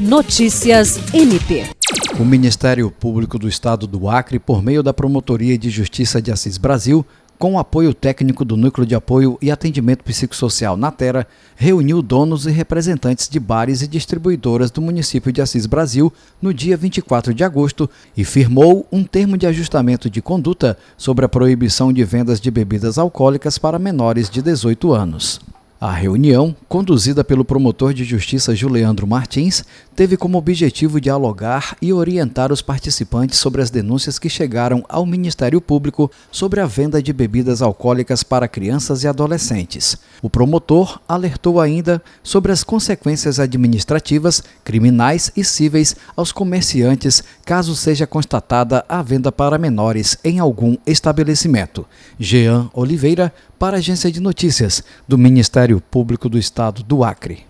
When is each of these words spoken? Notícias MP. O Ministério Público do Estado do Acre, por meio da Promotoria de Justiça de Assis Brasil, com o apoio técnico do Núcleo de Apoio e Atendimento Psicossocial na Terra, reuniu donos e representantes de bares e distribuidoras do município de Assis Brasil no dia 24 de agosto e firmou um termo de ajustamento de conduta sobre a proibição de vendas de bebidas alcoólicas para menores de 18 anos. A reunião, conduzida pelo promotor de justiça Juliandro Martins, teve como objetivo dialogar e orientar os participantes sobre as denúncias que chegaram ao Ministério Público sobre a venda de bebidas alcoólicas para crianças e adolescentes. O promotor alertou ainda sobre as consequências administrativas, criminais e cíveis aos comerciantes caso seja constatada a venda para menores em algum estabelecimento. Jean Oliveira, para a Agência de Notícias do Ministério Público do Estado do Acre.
Notícias 0.00 0.98
MP. 1.12 1.66
O 2.18 2.24
Ministério 2.24 2.90
Público 2.90 3.38
do 3.38 3.46
Estado 3.46 3.86
do 3.86 4.08
Acre, 4.08 4.38
por 4.38 4.62
meio 4.62 4.82
da 4.82 4.94
Promotoria 4.94 5.58
de 5.58 5.68
Justiça 5.68 6.22
de 6.22 6.32
Assis 6.32 6.56
Brasil, 6.56 7.04
com 7.38 7.52
o 7.52 7.58
apoio 7.58 7.92
técnico 7.92 8.42
do 8.42 8.56
Núcleo 8.56 8.86
de 8.86 8.94
Apoio 8.94 9.36
e 9.42 9.50
Atendimento 9.50 10.02
Psicossocial 10.02 10.74
na 10.74 10.90
Terra, 10.90 11.26
reuniu 11.54 12.00
donos 12.00 12.46
e 12.46 12.50
representantes 12.50 13.28
de 13.28 13.38
bares 13.38 13.82
e 13.82 13.86
distribuidoras 13.86 14.70
do 14.70 14.80
município 14.80 15.30
de 15.30 15.42
Assis 15.42 15.66
Brasil 15.66 16.10
no 16.40 16.54
dia 16.54 16.78
24 16.78 17.34
de 17.34 17.44
agosto 17.44 17.88
e 18.16 18.24
firmou 18.24 18.86
um 18.90 19.04
termo 19.04 19.36
de 19.36 19.46
ajustamento 19.46 20.08
de 20.08 20.22
conduta 20.22 20.78
sobre 20.96 21.26
a 21.26 21.28
proibição 21.28 21.92
de 21.92 22.02
vendas 22.04 22.40
de 22.40 22.50
bebidas 22.50 22.96
alcoólicas 22.96 23.58
para 23.58 23.78
menores 23.78 24.30
de 24.30 24.40
18 24.40 24.94
anos. 24.94 25.49
A 25.82 25.92
reunião, 25.92 26.54
conduzida 26.68 27.24
pelo 27.24 27.42
promotor 27.42 27.94
de 27.94 28.04
justiça 28.04 28.54
Juliandro 28.54 29.06
Martins, 29.06 29.64
teve 29.96 30.14
como 30.14 30.36
objetivo 30.36 31.00
dialogar 31.00 31.74
e 31.80 31.90
orientar 31.90 32.52
os 32.52 32.60
participantes 32.60 33.38
sobre 33.38 33.62
as 33.62 33.70
denúncias 33.70 34.18
que 34.18 34.28
chegaram 34.28 34.84
ao 34.90 35.06
Ministério 35.06 35.58
Público 35.58 36.10
sobre 36.30 36.60
a 36.60 36.66
venda 36.66 37.02
de 37.02 37.14
bebidas 37.14 37.62
alcoólicas 37.62 38.22
para 38.22 38.46
crianças 38.46 39.04
e 39.04 39.08
adolescentes. 39.08 39.96
O 40.20 40.28
promotor 40.28 41.00
alertou 41.08 41.58
ainda 41.58 42.02
sobre 42.22 42.52
as 42.52 42.62
consequências 42.62 43.40
administrativas, 43.40 44.42
criminais 44.62 45.32
e 45.34 45.42
cíveis 45.42 45.96
aos 46.14 46.30
comerciantes 46.30 47.24
caso 47.42 47.74
seja 47.74 48.06
constatada 48.06 48.84
a 48.86 49.00
venda 49.00 49.32
para 49.32 49.56
menores 49.56 50.18
em 50.22 50.40
algum 50.40 50.76
estabelecimento. 50.86 51.86
Jean 52.18 52.68
Oliveira, 52.74 53.32
para 53.58 53.76
a 53.76 53.78
Agência 53.78 54.10
de 54.10 54.20
Notícias 54.20 54.82
do 55.06 55.18
Ministério 55.18 55.69
Público 55.78 56.26
do 56.26 56.38
Estado 56.38 56.82
do 56.82 57.04
Acre. 57.04 57.44